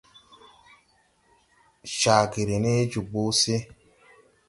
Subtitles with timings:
[1.97, 3.55] Caa ge ré ne jobo se.